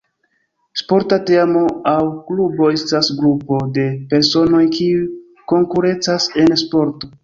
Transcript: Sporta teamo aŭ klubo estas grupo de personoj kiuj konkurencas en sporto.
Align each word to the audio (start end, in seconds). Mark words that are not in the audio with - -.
Sporta 0.79 1.19
teamo 1.31 1.61
aŭ 1.91 1.99
klubo 2.31 2.71
estas 2.79 3.13
grupo 3.21 3.63
de 3.79 3.87
personoj 4.17 4.67
kiuj 4.81 5.07
konkurencas 5.57 6.31
en 6.47 6.63
sporto. 6.69 7.19